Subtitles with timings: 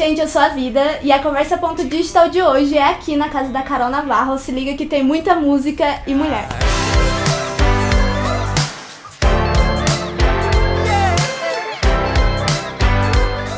[0.00, 3.28] gente, eu sou a Vida e a Conversa Ponto Digital de hoje é aqui na
[3.28, 4.38] casa da Carol Navarro.
[4.38, 6.48] Se liga que tem muita música e mulher.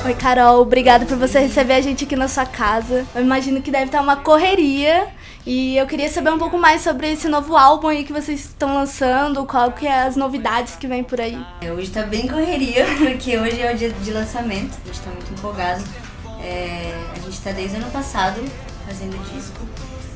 [0.04, 3.06] Oi, Carol, obrigada por você receber a gente aqui na sua casa.
[3.14, 5.06] Eu imagino que deve estar uma correria
[5.46, 8.74] e eu queria saber um pouco mais sobre esse novo álbum aí que vocês estão
[8.74, 11.38] lançando, qual que é as novidades que vem por aí.
[11.60, 15.10] É, hoje tá bem correria, porque hoje é o dia de lançamento, a gente tá
[15.12, 16.01] muito empolgado.
[16.42, 18.42] É, a gente tá desde o ano passado
[18.86, 19.60] fazendo disco.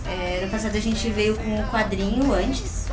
[0.07, 2.87] É, ano passado a gente veio com o quadrinho antes,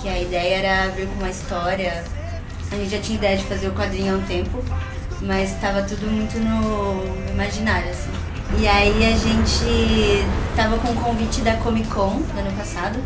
[0.00, 2.04] que a ideia era vir com uma história.
[2.70, 4.62] A gente já tinha ideia de fazer o quadrinho há um tempo,
[5.20, 8.10] mas estava tudo muito no imaginário, assim.
[8.58, 10.24] E aí a gente
[10.54, 12.98] tava com o convite da Comic Con do ano passado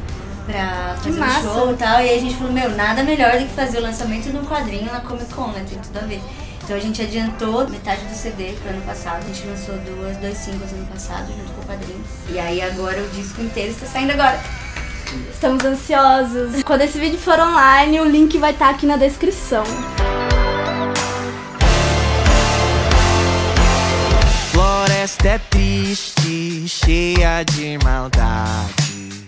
[0.46, 2.00] pra fazer um show e tal.
[2.00, 4.44] E aí a gente falou, meu, nada melhor do que fazer o lançamento de um
[4.44, 5.64] quadrinho na Comic Con, né?
[5.68, 6.20] Tem tudo a ver.
[6.68, 9.24] Então a gente adiantou metade do CD pro ano passado.
[9.24, 12.04] A gente lançou duas, dois singles ano passado, junto com o quadrinho.
[12.28, 14.38] E aí agora o disco inteiro está saindo agora.
[15.32, 16.62] Estamos ansiosos.
[16.62, 19.64] Quando esse vídeo for online, o link vai estar aqui na descrição.
[24.52, 29.24] floresta é triste, cheia de maldade.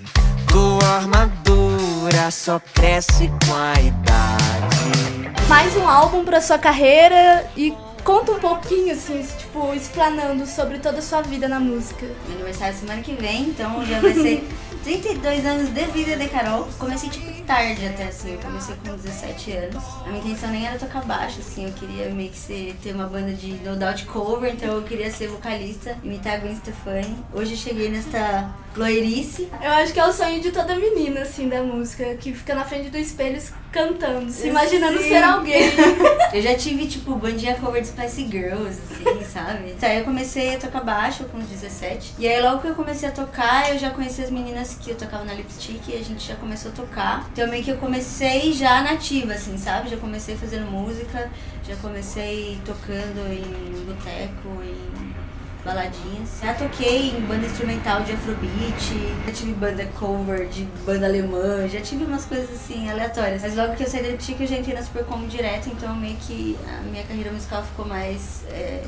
[0.47, 5.40] Tua armadura só cresce com a idade.
[5.61, 11.01] Mais um álbum pra sua carreira e conta um pouquinho, assim, tipo, explanando sobre toda
[11.01, 12.07] a sua vida na música.
[12.27, 14.49] Meu aniversário é semana que vem, então já vai ser
[14.83, 16.67] 32 anos de vida de Carol.
[16.79, 19.85] Comecei tipo tarde até assim, eu comecei com 17 anos.
[20.07, 23.09] A minha intenção nem era tocar baixo, assim, eu queria meio que ser, ter uma
[23.09, 27.19] banda de no doubt cover, então eu queria ser vocalista, imitar a Gwen Stefani.
[27.35, 29.49] Hoje eu cheguei nesta loirice.
[29.61, 32.65] Eu acho que é o sonho de toda menina, assim, da música, que fica na
[32.65, 33.41] frente do espelho
[33.73, 35.09] cantando, se imaginando Sim.
[35.09, 35.63] ser alguém.
[36.35, 39.71] eu já tive, tipo, bandinha cover de Spice Girls, assim, sabe?
[39.71, 42.15] Então aí eu comecei a tocar baixo com 17.
[42.19, 44.97] E aí logo que eu comecei a tocar, eu já conheci as meninas que eu
[44.97, 47.29] tocava na Lipstick e a gente já começou a tocar.
[47.33, 49.89] Então meio que eu comecei já nativa, assim, sabe?
[49.89, 51.31] Já comecei fazendo música,
[51.67, 55.30] já comecei tocando em boteco, em
[55.65, 56.39] baladinhas.
[56.43, 58.95] Já toquei em banda instrumental de afrobeat,
[59.27, 63.43] já tive banda cover de banda alemã, já tive umas coisas assim aleatórias.
[63.43, 66.17] Mas logo que eu saí da Lipstick eu já entrei na Supercom direto, então meio
[66.17, 68.45] que a minha carreira musical ficou mais...
[68.51, 68.83] É,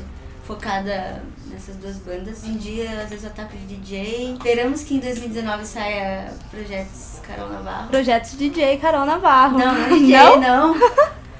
[0.45, 2.43] focada nessas duas bandas.
[2.43, 4.33] Em dia, às vezes eu ataco de DJ.
[4.33, 7.87] Esperamos que em 2019 saia projetos Carol Navarro.
[7.87, 9.57] Projetos DJ Carol Navarro.
[9.57, 10.39] Não, não DJ, não.
[10.39, 10.75] não.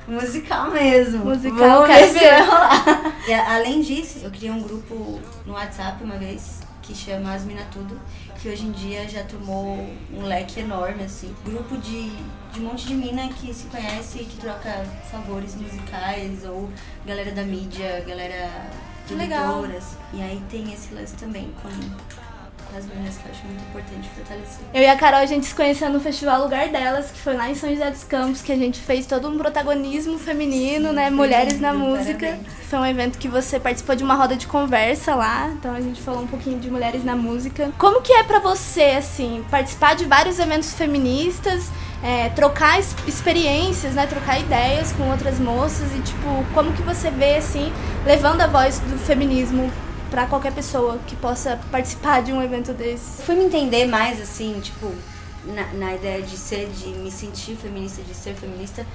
[0.08, 1.26] Musical mesmo.
[1.26, 2.42] Musical, Vamos quero ver.
[2.44, 3.03] rolar.
[3.26, 7.66] E, além disso, eu criei um grupo no WhatsApp uma vez que chama As Mina
[7.72, 7.98] Tudo,
[8.42, 11.34] que hoje em dia já tomou um leque enorme, assim.
[11.46, 12.10] Grupo de,
[12.52, 16.70] de um monte de mina que se conhece e que troca favores musicais, ou
[17.06, 18.70] galera da mídia, galera
[19.08, 19.64] que legal.
[20.14, 21.70] E aí tem esse lance também com
[22.78, 24.66] as meninas que eu acho muito importante fortalecer.
[24.74, 27.50] Eu e a Carol, a gente se conheceu no Festival Lugar Delas, que foi lá
[27.50, 31.10] em São José dos Campos, que a gente fez todo um protagonismo feminino, Sim, né?
[31.10, 32.28] Mulheres na música.
[32.28, 32.64] Parabéns.
[32.70, 36.02] Foi um evento que você participou de uma roda de conversa lá, então a gente
[36.02, 37.72] falou um pouquinho de mulheres na música.
[37.78, 41.70] Como que é para você, assim, participar de vários eventos feministas?
[42.04, 44.06] É, trocar experiências, né?
[44.06, 47.72] Trocar ideias com outras moças e, tipo, como que você vê, assim,
[48.06, 49.72] levando a voz do feminismo
[50.14, 53.24] para qualquer pessoa que possa participar de um evento desse.
[53.24, 54.94] Fui me entender mais assim, tipo,
[55.44, 58.86] na, na ideia de ser, de me sentir feminista, de ser feminista,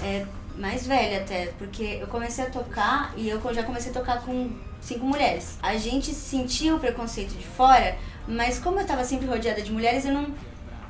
[0.00, 0.24] é,
[0.56, 4.52] mais velha até, porque eu comecei a tocar e eu já comecei a tocar com
[4.80, 5.58] cinco mulheres.
[5.60, 10.04] A gente sentia o preconceito de fora, mas como eu tava sempre rodeada de mulheres,
[10.04, 10.32] eu não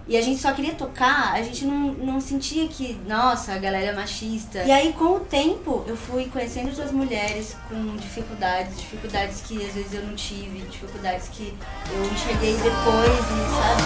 [0.08, 3.88] e a gente só queria tocar, a gente não, não sentia que, nossa, a galera
[3.88, 4.64] é machista.
[4.64, 9.74] E aí, com o tempo, eu fui conhecendo outras mulheres com dificuldades, dificuldades que às
[9.74, 11.54] vezes eu não tive, dificuldades que
[11.92, 13.82] eu enxerguei depois, e sabe?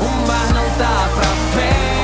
[0.00, 1.97] Um bar não